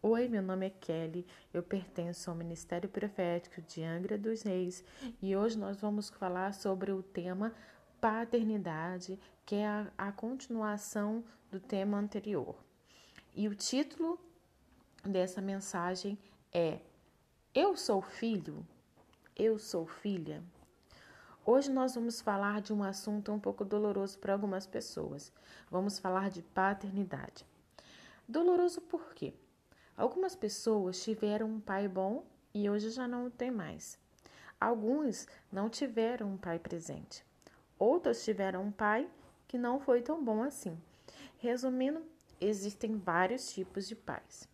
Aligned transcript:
Oi, 0.00 0.28
meu 0.28 0.40
nome 0.40 0.64
é 0.64 0.70
Kelly, 0.70 1.26
eu 1.52 1.60
pertenço 1.60 2.30
ao 2.30 2.36
Ministério 2.36 2.88
Profético 2.88 3.60
de 3.60 3.82
Angra 3.82 4.16
dos 4.16 4.42
Reis 4.42 4.84
e 5.20 5.34
hoje 5.34 5.58
nós 5.58 5.80
vamos 5.80 6.08
falar 6.08 6.54
sobre 6.54 6.92
o 6.92 7.02
tema 7.02 7.52
paternidade, 8.00 9.18
que 9.44 9.56
é 9.56 9.66
a, 9.66 9.90
a 9.98 10.12
continuação 10.12 11.24
do 11.50 11.58
tema 11.58 11.98
anterior. 11.98 12.54
E 13.34 13.48
o 13.48 13.56
título 13.56 14.20
dessa 15.02 15.42
mensagem 15.42 16.16
é 16.52 16.78
Eu 17.52 17.76
sou 17.76 18.00
filho? 18.00 18.64
Eu 19.34 19.58
sou 19.58 19.84
filha? 19.84 20.44
Hoje 21.44 21.72
nós 21.72 21.96
vamos 21.96 22.20
falar 22.20 22.60
de 22.60 22.72
um 22.72 22.84
assunto 22.84 23.32
um 23.32 23.40
pouco 23.40 23.64
doloroso 23.64 24.16
para 24.20 24.32
algumas 24.32 24.64
pessoas. 24.64 25.32
Vamos 25.68 25.98
falar 25.98 26.30
de 26.30 26.40
paternidade. 26.40 27.44
Doloroso 28.28 28.80
por 28.80 29.12
quê? 29.12 29.34
Algumas 29.98 30.36
pessoas 30.36 31.02
tiveram 31.02 31.48
um 31.48 31.60
pai 31.60 31.88
bom 31.88 32.24
e 32.54 32.70
hoje 32.70 32.88
já 32.90 33.08
não 33.08 33.26
o 33.26 33.30
tem 33.30 33.50
mais. 33.50 33.98
Alguns 34.60 35.26
não 35.50 35.68
tiveram 35.68 36.34
um 36.34 36.36
pai 36.36 36.60
presente. 36.60 37.26
Outros 37.76 38.22
tiveram 38.22 38.62
um 38.62 38.70
pai 38.70 39.10
que 39.48 39.58
não 39.58 39.80
foi 39.80 40.00
tão 40.00 40.24
bom 40.24 40.44
assim. 40.44 40.78
Resumindo, 41.38 42.00
existem 42.40 42.96
vários 42.96 43.52
tipos 43.52 43.88
de 43.88 43.96
pais. 43.96 44.48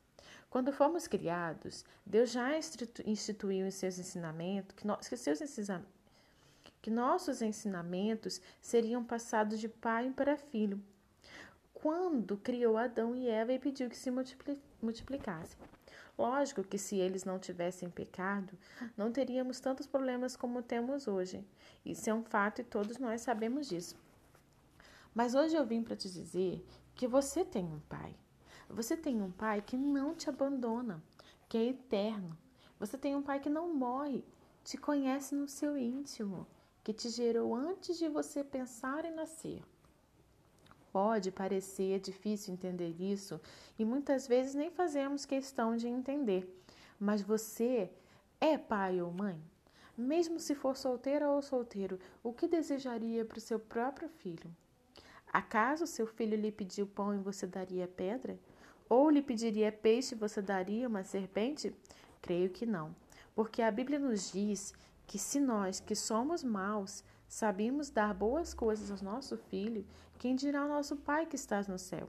Quando 0.48 0.72
fomos 0.72 1.06
criados, 1.06 1.84
Deus 2.06 2.30
já 2.30 2.56
instituiu 3.04 3.66
em 3.66 3.70
seus 3.70 3.98
ensinamentos 3.98 4.74
que, 4.74 4.86
nós, 4.86 5.06
que, 5.06 5.14
seus 5.14 5.40
que 6.80 6.90
nossos 6.90 7.42
ensinamentos 7.42 8.40
seriam 8.62 9.04
passados 9.04 9.60
de 9.60 9.68
pai 9.68 10.10
para 10.10 10.38
filho 10.38 10.82
quando 11.84 12.38
criou 12.38 12.78
Adão 12.78 13.14
e 13.14 13.28
Eva 13.28 13.52
e 13.52 13.58
pediu 13.58 13.90
que 13.90 13.96
se 13.98 14.10
multiplicassem. 14.10 15.58
Lógico 16.16 16.64
que 16.64 16.78
se 16.78 16.96
eles 16.96 17.24
não 17.24 17.38
tivessem 17.38 17.90
pecado, 17.90 18.56
não 18.96 19.12
teríamos 19.12 19.60
tantos 19.60 19.86
problemas 19.86 20.34
como 20.34 20.62
temos 20.62 21.06
hoje. 21.06 21.46
Isso 21.84 22.08
é 22.08 22.14
um 22.14 22.24
fato 22.24 22.62
e 22.62 22.64
todos 22.64 22.96
nós 22.96 23.20
sabemos 23.20 23.68
disso. 23.68 23.96
Mas 25.14 25.34
hoje 25.34 25.56
eu 25.56 25.66
vim 25.66 25.82
para 25.82 25.94
te 25.94 26.10
dizer 26.10 26.66
que 26.94 27.06
você 27.06 27.44
tem 27.44 27.66
um 27.66 27.80
pai. 27.80 28.16
Você 28.70 28.96
tem 28.96 29.20
um 29.20 29.30
pai 29.30 29.60
que 29.60 29.76
não 29.76 30.14
te 30.14 30.30
abandona, 30.30 31.02
que 31.50 31.58
é 31.58 31.69
eterno. 31.69 32.34
Você 32.80 32.96
tem 32.96 33.14
um 33.14 33.20
pai 33.22 33.41
que 33.41 33.50
não 33.50 33.74
morre, 33.74 34.24
te 34.64 34.78
conhece 34.78 35.34
no 35.34 35.46
seu 35.46 35.76
íntimo, 35.76 36.46
que 36.82 36.94
te 36.94 37.10
gerou 37.10 37.54
antes 37.54 37.98
de 37.98 38.08
você 38.08 38.42
pensar 38.42 39.04
em 39.04 39.14
nascer. 39.14 39.62
Pode 40.95 41.33
parecer 41.33 41.98
difícil 41.98 42.55
entender 42.55 42.95
isso 43.00 43.41
e 43.77 43.84
muitas 43.84 44.28
vezes 44.28 44.55
nem 44.55 44.70
fazemos 44.70 45.27
questão 45.27 45.77
de 45.77 45.89
entender, 45.89 46.48
mas 47.00 47.20
você 47.20 47.91
é 48.41 48.56
pai 48.56 49.03
ou 49.03 49.11
mãe? 49.11 49.37
Mesmo 49.98 50.39
se 50.39 50.55
for 50.55 50.77
solteira 50.77 51.28
ou 51.28 51.42
solteiro, 51.42 51.98
o 52.22 52.33
que 52.33 52.47
desejaria 52.47 53.25
para 53.25 53.39
o 53.39 53.41
seu 53.41 53.59
próprio 53.59 54.09
filho? 54.09 54.48
Acaso 55.33 55.84
seu 55.84 56.06
filho 56.06 56.37
lhe 56.37 56.53
pediu 56.53 56.87
pão 56.87 57.12
e 57.12 57.19
você 57.19 57.45
daria 57.45 57.89
pedra? 57.89 58.39
Ou 58.89 59.11
lhe 59.11 59.20
pediria 59.20 59.72
peixe 59.72 60.15
e 60.15 60.19
você 60.19 60.41
daria 60.41 60.87
uma 60.87 61.03
serpente? 61.03 61.75
Creio 62.22 62.50
que 62.50 62.65
não, 62.65 62.95
porque 63.34 63.62
a 63.62 63.70
Bíblia 63.72 63.98
nos 63.98 64.31
diz 64.31 64.72
que 65.09 65.19
se 65.19 65.41
nós, 65.41 65.81
que 65.81 65.97
somos 65.97 66.45
maus, 66.45 67.03
sabemos 67.28 67.91
dar 67.91 68.14
boas 68.14 68.55
coisas 68.55 68.91
ao 68.91 69.03
nosso 69.03 69.36
filho, 69.36 69.86
quem 70.19 70.36
dirá 70.36 70.62
ao 70.62 70.69
nosso 70.69 70.97
Pai 70.97 71.27
que 71.27 71.36
estás 71.36 71.69
no 71.69 71.78
céu? 71.78 72.08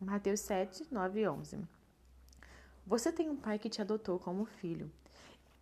Mateus 0.00 0.40
7, 0.40 0.86
9 0.90 1.20
e 1.20 1.28
11. 1.28 1.58
Você 2.86 3.10
tem 3.10 3.28
um 3.28 3.36
pai 3.36 3.58
que 3.58 3.70
te 3.70 3.80
adotou 3.80 4.18
como 4.18 4.44
filho. 4.44 4.90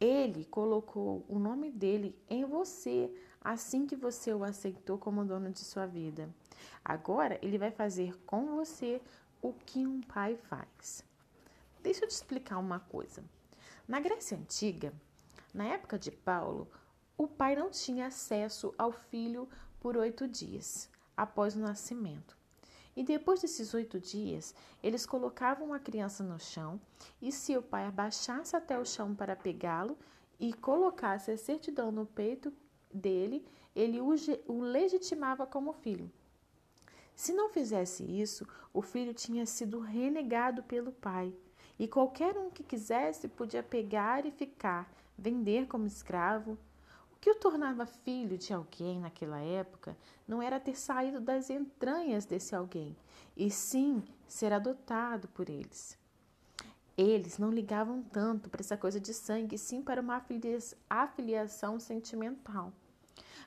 Ele 0.00 0.44
colocou 0.44 1.24
o 1.28 1.38
nome 1.38 1.70
dele 1.70 2.18
em 2.28 2.44
você 2.44 3.10
assim 3.40 3.86
que 3.86 3.94
você 3.94 4.34
o 4.34 4.42
aceitou 4.42 4.98
como 4.98 5.24
dono 5.24 5.50
de 5.50 5.60
sua 5.60 5.86
vida. 5.86 6.28
Agora 6.84 7.38
ele 7.42 7.58
vai 7.58 7.70
fazer 7.70 8.18
com 8.26 8.56
você 8.56 9.00
o 9.40 9.52
que 9.52 9.86
um 9.86 10.00
pai 10.00 10.36
faz. 10.36 11.04
Deixa 11.82 12.04
eu 12.04 12.08
te 12.08 12.12
explicar 12.12 12.58
uma 12.58 12.80
coisa. 12.80 13.22
Na 13.86 14.00
Grécia 14.00 14.36
Antiga, 14.36 14.92
na 15.52 15.64
época 15.64 15.98
de 15.98 16.10
Paulo, 16.10 16.66
o 17.16 17.26
pai 17.28 17.54
não 17.54 17.70
tinha 17.70 18.06
acesso 18.06 18.74
ao 18.76 18.92
filho 18.92 19.48
por 19.80 19.96
oito 19.96 20.26
dias 20.26 20.90
após 21.16 21.54
o 21.54 21.60
nascimento. 21.60 22.36
E 22.96 23.02
depois 23.02 23.40
desses 23.40 23.74
oito 23.74 23.98
dias, 23.98 24.54
eles 24.82 25.04
colocavam 25.04 25.72
a 25.72 25.80
criança 25.80 26.22
no 26.22 26.38
chão, 26.38 26.80
e 27.20 27.32
se 27.32 27.56
o 27.56 27.62
pai 27.62 27.86
abaixasse 27.86 28.54
até 28.54 28.78
o 28.78 28.84
chão 28.84 29.14
para 29.14 29.34
pegá-lo 29.34 29.98
e 30.38 30.52
colocasse 30.52 31.30
a 31.30 31.36
certidão 31.36 31.90
no 31.90 32.06
peito 32.06 32.52
dele, 32.92 33.44
ele 33.74 34.00
o 34.00 34.60
legitimava 34.60 35.46
como 35.46 35.72
filho. 35.72 36.10
Se 37.16 37.32
não 37.32 37.48
fizesse 37.48 38.04
isso, 38.04 38.46
o 38.72 38.82
filho 38.82 39.14
tinha 39.14 39.46
sido 39.46 39.80
renegado 39.80 40.62
pelo 40.62 40.92
pai, 40.92 41.34
e 41.78 41.88
qualquer 41.88 42.36
um 42.38 42.50
que 42.50 42.62
quisesse 42.62 43.26
podia 43.28 43.62
pegar 43.62 44.24
e 44.24 44.30
ficar, 44.30 44.92
vender 45.18 45.66
como 45.66 45.86
escravo, 45.86 46.56
que 47.24 47.30
o 47.30 47.34
tornava 47.34 47.86
filho 47.86 48.36
de 48.36 48.52
alguém 48.52 49.00
naquela 49.00 49.40
época 49.40 49.96
não 50.28 50.42
era 50.42 50.60
ter 50.60 50.76
saído 50.76 51.22
das 51.22 51.48
entranhas 51.48 52.26
desse 52.26 52.54
alguém, 52.54 52.94
e 53.34 53.50
sim 53.50 54.04
ser 54.28 54.52
adotado 54.52 55.26
por 55.28 55.48
eles. 55.48 55.96
Eles 56.98 57.38
não 57.38 57.50
ligavam 57.50 58.02
tanto 58.02 58.50
para 58.50 58.60
essa 58.60 58.76
coisa 58.76 59.00
de 59.00 59.14
sangue, 59.14 59.56
sim 59.56 59.80
para 59.80 60.02
uma 60.02 60.22
afiliação 60.90 61.80
sentimental. 61.80 62.70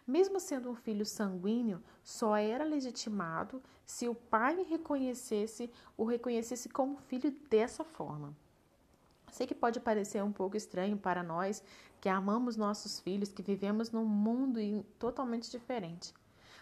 Mesmo 0.08 0.40
sendo 0.40 0.72
um 0.72 0.76
filho 0.76 1.06
sanguíneo, 1.06 1.80
só 2.04 2.36
era 2.36 2.64
legitimado 2.64 3.62
se 3.86 4.08
o 4.08 4.16
pai 4.16 4.66
reconhecesse 4.68 5.70
o 5.96 6.04
reconhecesse 6.04 6.68
como 6.68 6.98
filho 6.98 7.30
dessa 7.48 7.84
forma. 7.84 8.36
Sei 9.32 9.46
que 9.46 9.54
pode 9.54 9.80
parecer 9.80 10.24
um 10.24 10.32
pouco 10.32 10.58
estranho 10.58 10.98
para 10.98 11.22
nós 11.22 11.64
que 12.08 12.10
amamos 12.10 12.56
nossos 12.56 13.02
filhos, 13.02 13.34
que 13.34 13.44
vivemos 13.44 13.92
num 13.92 14.06
mundo 14.06 14.62
totalmente 14.98 15.52
diferente. 15.52 16.14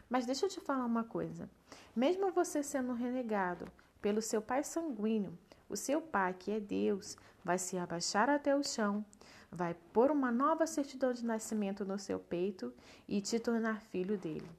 Mas 0.10 0.26
deixa 0.26 0.48
eu 0.48 0.50
te 0.50 0.60
falar 0.60 0.84
uma 0.84 1.04
coisa: 1.04 1.48
mesmo 1.96 2.32
você 2.32 2.64
sendo 2.64 2.94
renegado 2.94 3.68
pelo 4.02 4.24
seu 4.24 4.42
pai 4.42 4.64
sanguíneo, 4.64 5.38
o 5.70 5.78
seu 5.78 6.02
pai, 6.02 6.34
que 6.34 6.50
é 6.50 6.60
Deus, 6.60 7.16
vai 7.44 7.60
se 7.60 7.78
abaixar 7.78 8.28
até 8.28 8.56
o 8.56 8.64
chão, 8.64 9.06
vai 9.52 9.76
pôr 9.94 10.10
uma 10.10 10.32
nova 10.32 10.66
certidão 10.66 11.14
de 11.14 11.24
nascimento 11.24 11.86
no 11.86 12.00
seu 12.00 12.18
peito 12.18 12.74
e 13.08 13.22
te 13.22 13.40
tornar 13.40 13.82
filho 13.82 14.18
dele. 14.18 14.50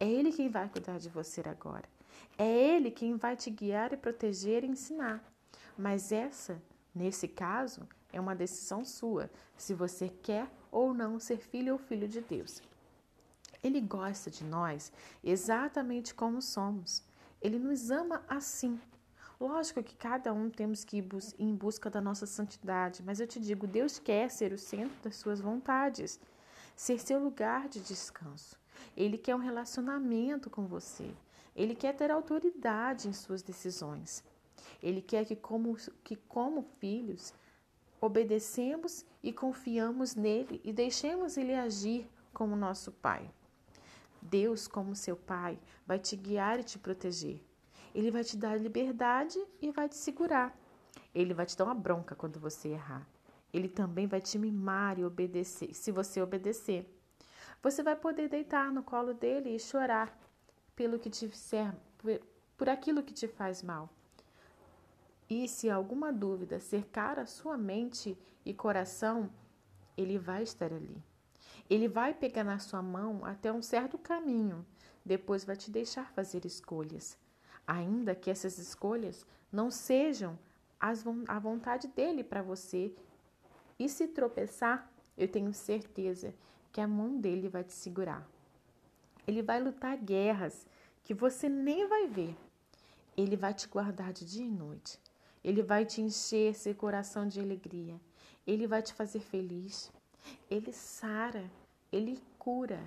É 0.00 0.08
ele 0.10 0.32
quem 0.32 0.48
vai 0.48 0.68
cuidar 0.68 0.98
de 0.98 1.08
você 1.08 1.42
agora. 1.48 1.88
É 2.36 2.74
ele 2.74 2.90
quem 2.90 3.14
vai 3.14 3.36
te 3.36 3.50
guiar 3.50 3.92
e 3.92 3.96
proteger 3.96 4.64
e 4.64 4.66
ensinar. 4.66 5.22
Mas 5.76 6.10
essa, 6.10 6.60
nesse 6.92 7.28
caso, 7.28 7.86
é 8.18 8.20
uma 8.20 8.34
decisão 8.34 8.84
sua, 8.84 9.30
se 9.56 9.72
você 9.72 10.08
quer 10.08 10.50
ou 10.70 10.92
não 10.92 11.18
ser 11.18 11.38
filho 11.38 11.72
ou 11.72 11.78
filho 11.78 12.08
de 12.08 12.20
Deus. 12.20 12.62
Ele 13.62 13.80
gosta 13.80 14.30
de 14.30 14.44
nós 14.44 14.92
exatamente 15.22 16.14
como 16.14 16.42
somos. 16.42 17.02
Ele 17.40 17.58
nos 17.58 17.90
ama 17.90 18.22
assim. 18.28 18.78
Lógico 19.40 19.82
que 19.82 19.94
cada 19.94 20.32
um 20.32 20.50
temos 20.50 20.84
que 20.84 20.98
ir 20.98 21.08
em 21.38 21.54
busca 21.54 21.88
da 21.88 22.00
nossa 22.00 22.26
santidade, 22.26 23.02
mas 23.04 23.20
eu 23.20 23.26
te 23.26 23.38
digo, 23.40 23.66
Deus 23.66 23.98
quer 23.98 24.30
ser 24.30 24.52
o 24.52 24.58
centro 24.58 24.96
das 25.02 25.16
suas 25.16 25.40
vontades, 25.40 26.18
ser 26.74 26.98
seu 26.98 27.20
lugar 27.20 27.68
de 27.68 27.80
descanso. 27.80 28.58
Ele 28.96 29.16
quer 29.16 29.36
um 29.36 29.40
relacionamento 29.40 30.50
com 30.50 30.66
você. 30.66 31.08
Ele 31.54 31.74
quer 31.74 31.94
ter 31.94 32.10
autoridade 32.10 33.08
em 33.08 33.12
suas 33.12 33.42
decisões. 33.42 34.24
Ele 34.82 35.00
quer 35.00 35.24
que 35.24 35.36
como, 35.36 35.76
que 36.04 36.16
como 36.16 36.62
filhos 36.80 37.32
obedecemos 38.00 39.04
e 39.22 39.32
confiamos 39.32 40.14
nele 40.14 40.60
e 40.64 40.72
deixemos 40.72 41.36
ele 41.36 41.54
agir 41.54 42.08
como 42.32 42.56
nosso 42.56 42.92
Pai. 42.92 43.30
Deus, 44.20 44.66
como 44.66 44.94
seu 44.94 45.16
Pai, 45.16 45.58
vai 45.86 45.98
te 45.98 46.16
guiar 46.16 46.60
e 46.60 46.64
te 46.64 46.78
proteger. 46.78 47.42
Ele 47.94 48.10
vai 48.10 48.22
te 48.22 48.36
dar 48.36 48.60
liberdade 48.60 49.38
e 49.60 49.70
vai 49.70 49.88
te 49.88 49.96
segurar. 49.96 50.56
Ele 51.14 51.34
vai 51.34 51.46
te 51.46 51.56
dar 51.56 51.64
uma 51.64 51.74
bronca 51.74 52.14
quando 52.14 52.38
você 52.38 52.68
errar. 52.68 53.06
Ele 53.52 53.68
também 53.68 54.06
vai 54.06 54.20
te 54.20 54.38
mimar 54.38 54.98
e 54.98 55.04
obedecer, 55.04 55.74
se 55.74 55.90
você 55.90 56.20
obedecer. 56.20 56.86
Você 57.62 57.82
vai 57.82 57.96
poder 57.96 58.28
deitar 58.28 58.70
no 58.70 58.82
colo 58.82 59.14
dele 59.14 59.54
e 59.54 59.58
chorar 59.58 60.16
pelo 60.76 60.98
que 60.98 61.10
te 61.10 61.26
fizer, 61.26 61.74
por 62.56 62.68
aquilo 62.68 63.02
que 63.02 63.12
te 63.12 63.26
faz 63.26 63.62
mal. 63.62 63.88
E 65.30 65.46
se 65.46 65.68
alguma 65.68 66.12
dúvida 66.12 66.58
cercar 66.58 67.18
a 67.18 67.26
sua 67.26 67.56
mente 67.58 68.16
e 68.44 68.54
coração, 68.54 69.30
ele 69.96 70.18
vai 70.18 70.42
estar 70.42 70.72
ali. 70.72 71.02
Ele 71.68 71.86
vai 71.86 72.14
pegar 72.14 72.44
na 72.44 72.58
sua 72.58 72.80
mão 72.80 73.24
até 73.24 73.52
um 73.52 73.60
certo 73.60 73.98
caminho, 73.98 74.64
depois 75.04 75.44
vai 75.44 75.56
te 75.56 75.70
deixar 75.70 76.10
fazer 76.12 76.46
escolhas, 76.46 77.18
ainda 77.66 78.14
que 78.14 78.30
essas 78.30 78.56
escolhas 78.56 79.26
não 79.52 79.70
sejam 79.70 80.38
a 80.80 81.38
vontade 81.38 81.88
dele 81.88 82.24
para 82.24 82.40
você. 82.40 82.94
E 83.78 83.88
se 83.88 84.08
tropeçar, 84.08 84.90
eu 85.16 85.28
tenho 85.28 85.52
certeza 85.52 86.34
que 86.72 86.80
a 86.80 86.88
mão 86.88 87.20
dele 87.20 87.48
vai 87.48 87.64
te 87.64 87.72
segurar. 87.72 88.26
Ele 89.26 89.42
vai 89.42 89.60
lutar 89.60 89.96
guerras 89.98 90.66
que 91.04 91.12
você 91.12 91.48
nem 91.48 91.86
vai 91.86 92.06
ver. 92.06 92.34
Ele 93.16 93.36
vai 93.36 93.52
te 93.52 93.68
guardar 93.68 94.12
de 94.12 94.24
dia 94.24 94.46
e 94.46 94.50
noite. 94.50 94.98
Ele 95.42 95.62
vai 95.62 95.84
te 95.84 96.00
encher 96.00 96.54
seu 96.54 96.74
coração 96.74 97.26
de 97.26 97.40
alegria. 97.40 98.00
Ele 98.46 98.66
vai 98.66 98.82
te 98.82 98.92
fazer 98.92 99.20
feliz. 99.20 99.92
Ele 100.50 100.72
sara, 100.72 101.50
ele 101.92 102.20
cura, 102.38 102.80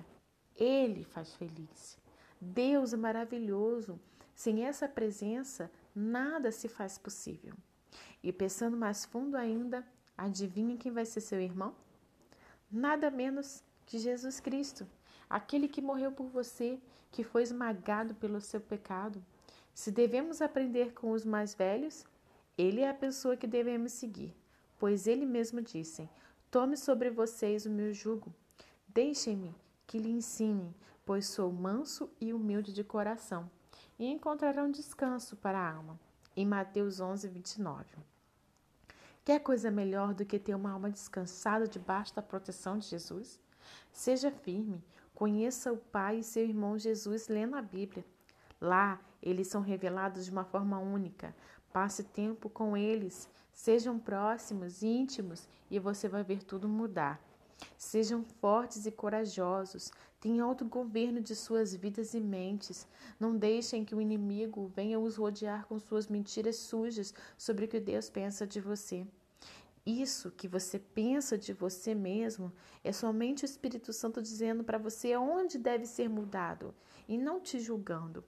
ele 0.56 1.04
faz 1.04 1.34
feliz. 1.34 1.98
Deus 2.40 2.92
é 2.92 2.96
maravilhoso. 2.96 3.98
Sem 4.34 4.64
essa 4.64 4.88
presença, 4.88 5.70
nada 5.94 6.50
se 6.50 6.68
faz 6.68 6.98
possível. 6.98 7.54
E 8.22 8.32
pensando 8.32 8.76
mais 8.76 9.04
fundo 9.04 9.36
ainda, 9.36 9.86
adivinha 10.16 10.76
quem 10.76 10.92
vai 10.92 11.04
ser 11.04 11.20
seu 11.20 11.40
irmão? 11.40 11.74
Nada 12.70 13.10
menos 13.10 13.62
que 13.84 13.98
Jesus 13.98 14.40
Cristo, 14.40 14.86
aquele 15.28 15.68
que 15.68 15.82
morreu 15.82 16.10
por 16.10 16.26
você, 16.26 16.80
que 17.10 17.22
foi 17.22 17.42
esmagado 17.42 18.14
pelo 18.14 18.40
seu 18.40 18.60
pecado. 18.60 19.22
Se 19.74 19.90
devemos 19.90 20.40
aprender 20.40 20.92
com 20.94 21.12
os 21.12 21.24
mais 21.24 21.54
velhos, 21.54 22.04
ele 22.56 22.80
é 22.80 22.90
a 22.90 22.94
pessoa 22.94 23.36
que 23.36 23.46
devemos 23.46 23.92
seguir, 23.92 24.36
pois 24.78 25.06
ele 25.06 25.24
mesmo 25.24 25.62
disse: 25.62 26.08
Tome 26.50 26.76
sobre 26.76 27.10
vocês 27.10 27.64
o 27.64 27.70
meu 27.70 27.92
jugo. 27.92 28.34
Deixem-me 28.86 29.54
que 29.86 29.98
lhe 29.98 30.10
ensine, 30.10 30.74
pois 31.04 31.26
sou 31.26 31.50
manso 31.50 32.10
e 32.20 32.32
humilde 32.32 32.72
de 32.72 32.84
coração, 32.84 33.50
e 33.98 34.06
encontrarão 34.06 34.70
descanso 34.70 35.36
para 35.36 35.58
a 35.58 35.74
alma. 35.74 35.98
Em 36.36 36.46
Mateus 36.46 37.00
11, 37.00 37.28
29. 37.28 37.84
Quer 39.24 39.38
coisa 39.40 39.70
melhor 39.70 40.14
do 40.14 40.24
que 40.24 40.38
ter 40.38 40.54
uma 40.54 40.72
alma 40.72 40.90
descansada 40.90 41.68
debaixo 41.68 42.14
da 42.14 42.22
proteção 42.22 42.78
de 42.78 42.88
Jesus? 42.88 43.38
Seja 43.92 44.30
firme, 44.30 44.82
conheça 45.14 45.72
o 45.72 45.76
Pai 45.76 46.18
e 46.18 46.24
seu 46.24 46.44
irmão 46.44 46.78
Jesus 46.78 47.28
lendo 47.28 47.54
a 47.54 47.62
Bíblia. 47.62 48.04
Lá, 48.60 49.00
eles 49.22 49.48
são 49.48 49.60
revelados 49.60 50.24
de 50.24 50.30
uma 50.30 50.44
forma 50.44 50.78
única. 50.78 51.34
Passe 51.72 52.04
tempo 52.04 52.50
com 52.50 52.76
eles, 52.76 53.28
sejam 53.52 53.98
próximos, 53.98 54.82
íntimos, 54.82 55.48
e 55.70 55.78
você 55.78 56.08
vai 56.08 56.22
ver 56.22 56.42
tudo 56.42 56.68
mudar. 56.68 57.18
Sejam 57.78 58.24
fortes 58.40 58.86
e 58.86 58.90
corajosos, 58.90 59.90
tenham 60.20 60.48
autogoverno 60.48 61.20
de 61.20 61.34
suas 61.34 61.74
vidas 61.74 62.12
e 62.14 62.20
mentes. 62.20 62.86
Não 63.18 63.36
deixem 63.36 63.84
que 63.84 63.94
o 63.94 64.00
inimigo 64.00 64.70
venha 64.74 64.98
os 64.98 65.16
rodear 65.16 65.66
com 65.66 65.78
suas 65.78 66.08
mentiras 66.08 66.56
sujas 66.56 67.14
sobre 67.38 67.64
o 67.64 67.68
que 67.68 67.80
Deus 67.80 68.10
pensa 68.10 68.46
de 68.46 68.60
você. 68.60 69.06
Isso 69.84 70.30
que 70.30 70.46
você 70.46 70.78
pensa 70.78 71.36
de 71.36 71.52
você 71.52 71.92
mesmo 71.94 72.52
é 72.84 72.92
somente 72.92 73.44
o 73.44 73.46
Espírito 73.46 73.92
Santo 73.92 74.22
dizendo 74.22 74.62
para 74.62 74.78
você 74.78 75.16
onde 75.16 75.58
deve 75.58 75.86
ser 75.86 76.08
mudado 76.08 76.72
e 77.08 77.18
não 77.18 77.40
te 77.40 77.58
julgando. 77.58 78.24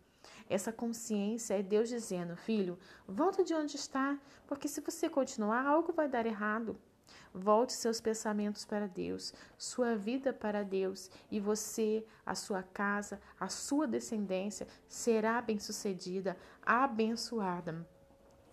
Essa 0.49 0.73
consciência 0.73 1.59
é 1.59 1.63
Deus 1.63 1.89
dizendo: 1.89 2.37
Filho, 2.37 2.79
volta 3.07 3.43
de 3.43 3.55
onde 3.55 3.77
está, 3.77 4.19
porque 4.47 4.69
se 4.69 4.81
você 4.81 5.09
continuar, 5.09 5.67
algo 5.67 5.93
vai 5.93 6.09
dar 6.09 6.27
errado. 6.27 6.77
Volte 7.33 7.73
seus 7.73 8.01
pensamentos 8.01 8.65
para 8.65 8.87
Deus, 8.87 9.35
sua 9.59 9.97
vida 9.97 10.33
para 10.33 10.63
Deus, 10.63 11.11
e 11.31 11.41
você, 11.41 12.07
a 12.25 12.35
sua 12.35 12.63
casa, 12.63 13.21
a 13.39 13.49
sua 13.49 13.87
descendência 13.87 14.69
será 14.87 15.43
bem-sucedida, 15.43 16.37
abençoada. 16.65 17.87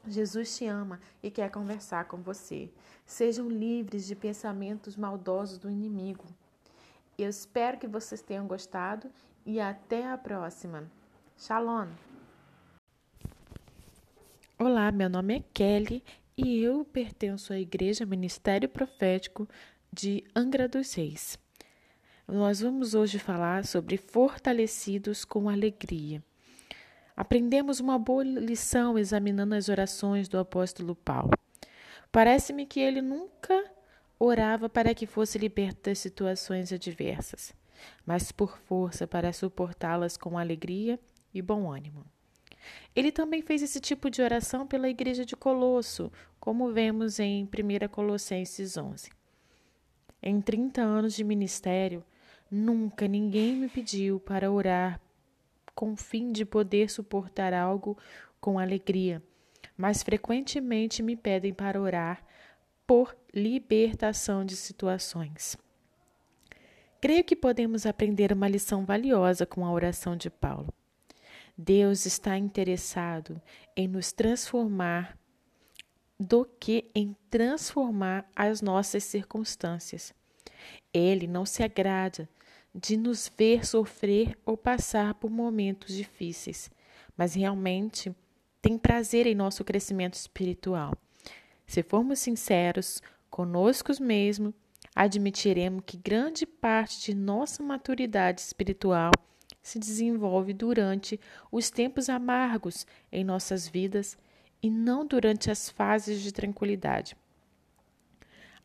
Jesus 0.08 0.58
te 0.58 0.66
ama 0.66 1.00
e 1.22 1.30
quer 1.30 1.52
conversar 1.52 2.06
com 2.06 2.18
você. 2.18 2.72
Sejam 3.06 3.48
livres 3.50 4.08
de 4.08 4.16
pensamentos 4.16 4.96
maldosos 4.96 5.60
do 5.60 5.70
inimigo. 5.70 6.26
Eu 7.18 7.30
espero 7.30 7.78
que 7.78 7.88
vocês 7.88 8.22
tenham 8.22 8.48
gostado 8.48 9.12
e 9.46 9.60
até 9.60 10.10
a 10.10 10.18
próxima. 10.18 10.90
Shalom! 11.44 11.88
Olá, 14.60 14.92
meu 14.92 15.10
nome 15.10 15.38
é 15.38 15.44
Kelly 15.52 16.04
e 16.38 16.62
eu 16.62 16.86
pertenço 16.86 17.52
à 17.52 17.58
Igreja 17.58 18.06
Ministério 18.06 18.70
Profético 18.70 19.50
de 19.92 20.24
Angra 20.36 20.68
dos 20.68 20.94
Reis. 20.94 21.40
Nós 22.28 22.62
vamos 22.62 22.94
hoje 22.94 23.18
falar 23.18 23.66
sobre 23.66 23.98
fortalecidos 23.98 25.26
com 25.26 25.50
alegria. 25.50 26.24
Aprendemos 27.18 27.80
uma 27.80 27.98
boa 27.98 28.24
lição 28.24 28.96
examinando 28.96 29.56
as 29.56 29.68
orações 29.68 30.30
do 30.30 30.38
apóstolo 30.38 30.94
Paulo. 30.94 31.32
Parece-me 32.12 32.68
que 32.68 32.80
ele 32.80 33.02
nunca 33.02 33.66
orava 34.20 34.70
para 34.70 34.94
que 34.94 35.08
fosse 35.08 35.40
liberto 35.40 35.90
das 35.90 35.98
situações 35.98 36.72
adversas, 36.72 37.52
mas 38.06 38.32
por 38.32 38.60
força 38.60 39.08
para 39.08 39.34
suportá-las 39.34 40.16
com 40.16 40.38
alegria 40.38 41.00
e 41.34 41.42
bom 41.42 41.72
ânimo. 41.72 42.06
Ele 42.96 43.12
também 43.12 43.42
fez 43.42 43.62
esse 43.62 43.80
tipo 43.80 44.10
de 44.10 44.22
oração 44.22 44.68
pela 44.68 44.90
igreja 44.90 45.26
de 45.26 45.36
Colosso, 45.36 46.12
como 46.40 46.72
vemos 46.72 47.20
em 47.20 47.44
1 47.46 47.88
Colossenses 47.90 48.78
11. 48.78 49.10
Em 50.22 50.40
30 50.42 50.82
anos 50.82 51.16
de 51.16 51.24
ministério, 51.24 52.04
nunca 52.50 53.08
ninguém 53.08 53.56
me 53.56 53.70
pediu 53.70 54.20
para 54.20 54.52
orar 54.52 55.02
com 55.74 55.94
o 55.94 55.98
fim 55.98 56.32
de 56.32 56.46
poder 56.46 56.90
suportar 56.90 57.54
algo 57.54 57.98
com 58.40 58.60
alegria, 58.60 59.24
mas 59.78 60.04
frequentemente 60.04 61.02
me 61.02 61.16
pedem 61.16 61.54
para 61.54 61.82
orar 61.82 62.24
por 62.86 63.16
libertação 63.34 64.44
de 64.44 64.56
situações. 64.56 65.58
Creio 67.00 67.24
que 67.24 67.36
podemos 67.36 67.86
aprender 67.86 68.32
uma 68.32 68.48
lição 68.48 68.86
valiosa 68.86 69.46
com 69.46 69.66
a 69.66 69.72
oração 69.72 70.16
de 70.16 70.30
Paulo. 70.30 70.72
Deus 71.64 72.08
está 72.08 72.40
interessado 72.40 73.40
em 73.78 73.88
nos 73.88 74.12
transformar 74.12 75.16
do 76.20 76.44
que 76.44 76.90
em 76.96 77.16
transformar 77.30 78.28
as 78.36 78.64
nossas 78.64 79.04
circunstâncias. 79.04 80.12
Ele 80.92 81.28
não 81.28 81.46
se 81.46 81.62
agrada 81.62 82.28
de 82.74 82.98
nos 82.98 83.32
ver 83.38 83.64
sofrer 83.64 84.36
ou 84.44 84.58
passar 84.58 85.14
por 85.14 85.30
momentos 85.30 85.94
difíceis, 85.94 86.72
mas 87.16 87.36
realmente 87.36 88.12
tem 88.60 88.76
prazer 88.76 89.28
em 89.28 89.36
nosso 89.36 89.64
crescimento 89.64 90.16
espiritual. 90.16 90.98
Se 91.68 91.84
formos 91.84 92.18
sinceros 92.18 93.04
conosco 93.30 93.92
mesmos, 94.02 94.54
admitiremos 94.96 95.84
que 95.86 95.96
grande 95.96 96.44
parte 96.44 97.02
de 97.02 97.16
nossa 97.16 97.62
maturidade 97.62 98.42
espiritual 98.42 99.12
se 99.62 99.80
desenvolve 99.80 100.54
durante 100.54 101.20
os 101.52 101.70
tempos 101.70 102.10
amargos 102.10 102.86
em 103.12 103.24
nossas 103.24 103.68
vidas 103.68 104.18
e 104.62 104.70
não 104.70 105.06
durante 105.06 105.50
as 105.50 105.70
fases 105.70 106.22
de 106.22 106.32
tranquilidade. 106.32 107.16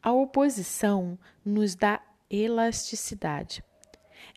A 0.02 0.12
oposição 0.12 1.18
nos 1.44 1.74
dá 1.74 2.00
elasticidade. 2.30 3.62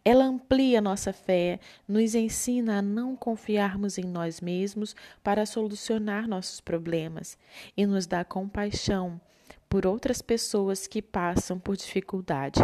Ela 0.04 0.26
amplia 0.26 0.82
nossa 0.82 1.12
fé, 1.12 1.60
nos 1.88 2.16
ensina 2.16 2.80
a 2.80 2.82
não 2.82 3.16
confiarmos 3.16 3.98
em 3.98 4.04
nós 4.04 4.40
mesmos 4.40 4.96
para 5.24 5.46
solucionar 5.46 6.28
nossos 6.28 6.62
problemas 6.62 7.38
e 7.76 7.86
nos 7.86 8.08
dá 8.08 8.24
compaixão 8.24 9.20
por 9.68 9.86
outras 9.86 10.22
pessoas 10.22 10.88
que 10.88 11.02
passam 11.02 11.60
por 11.60 11.76
dificuldade. 11.76 12.64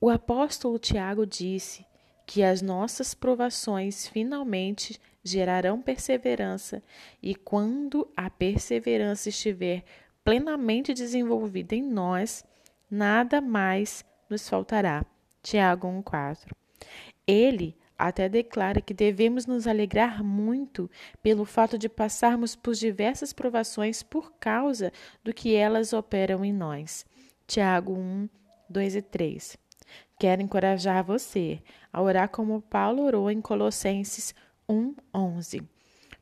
O 0.00 0.10
apóstolo 0.10 0.78
Tiago 0.78 1.26
disse 1.26 1.86
que 2.26 2.42
as 2.42 2.62
nossas 2.62 3.14
provações 3.14 4.08
finalmente 4.08 5.00
gerarão 5.22 5.80
perseverança, 5.80 6.82
e 7.22 7.34
quando 7.34 8.06
a 8.16 8.28
perseverança 8.28 9.28
estiver 9.28 9.84
plenamente 10.22 10.92
desenvolvida 10.92 11.74
em 11.74 11.82
nós, 11.82 12.44
nada 12.90 13.40
mais 13.40 14.04
nos 14.28 14.48
faltará. 14.48 15.04
Tiago 15.42 15.86
1,4. 15.88 16.50
Ele 17.26 17.76
até 17.96 18.28
declara 18.28 18.80
que 18.80 18.92
devemos 18.92 19.46
nos 19.46 19.66
alegrar 19.66 20.22
muito 20.22 20.90
pelo 21.22 21.44
fato 21.44 21.78
de 21.78 21.88
passarmos 21.88 22.56
por 22.56 22.74
diversas 22.74 23.32
provações 23.32 24.02
por 24.02 24.32
causa 24.32 24.92
do 25.22 25.32
que 25.32 25.54
elas 25.54 25.92
operam 25.92 26.44
em 26.44 26.52
nós. 26.52 27.06
Tiago 27.46 27.92
1, 27.92 28.28
2 28.68 28.96
e 28.96 29.02
3. 29.02 29.56
Quero 30.18 30.42
encorajar 30.42 31.02
você 31.04 31.60
a 31.92 32.00
orar 32.00 32.28
como 32.28 32.62
Paulo 32.62 33.02
orou 33.02 33.30
em 33.30 33.40
Colossenses 33.40 34.34
1:11. 34.68 35.62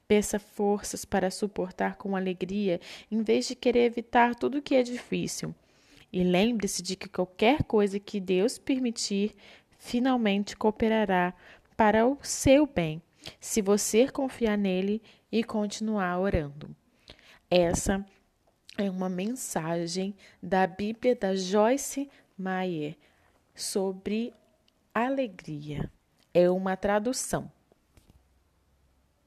Peça 0.08 0.38
forças 0.38 1.04
para 1.04 1.30
suportar 1.30 1.96
com 1.96 2.16
alegria, 2.16 2.80
em 3.10 3.22
vez 3.22 3.46
de 3.46 3.54
querer 3.54 3.84
evitar 3.84 4.34
tudo 4.34 4.58
o 4.58 4.62
que 4.62 4.74
é 4.74 4.82
difícil. 4.82 5.54
E 6.12 6.22
lembre-se 6.22 6.82
de 6.82 6.96
que 6.96 7.08
qualquer 7.08 7.62
coisa 7.62 7.98
que 7.98 8.20
Deus 8.20 8.58
permitir, 8.58 9.34
finalmente 9.78 10.56
cooperará 10.56 11.34
para 11.76 12.06
o 12.06 12.18
seu 12.22 12.66
bem, 12.66 13.00
se 13.40 13.62
você 13.62 14.08
confiar 14.08 14.58
nele 14.58 15.00
e 15.30 15.42
continuar 15.42 16.18
orando. 16.18 16.74
Essa 17.50 18.04
é 18.76 18.90
uma 18.90 19.08
mensagem 19.08 20.14
da 20.42 20.66
Bíblia 20.66 21.14
da 21.14 21.34
Joyce 21.34 22.10
Meyer 22.36 22.96
sobre 23.54 24.32
alegria. 24.94 25.90
É 26.34 26.50
uma 26.50 26.76
tradução. 26.76 27.50